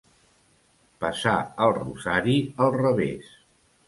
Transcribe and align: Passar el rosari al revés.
Passar 1.03 1.33
el 1.65 1.73
rosari 1.75 2.39
al 2.65 2.73
revés. 2.77 3.29